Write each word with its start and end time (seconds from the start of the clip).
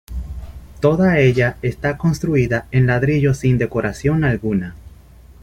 Toda 0.79 1.19
ella 1.19 1.57
está 1.61 1.99
construida 1.99 2.67
en 2.71 2.87
ladrillo 2.87 3.35
sin 3.35 3.59
decoración 3.59 4.23
alguna. 4.23 4.73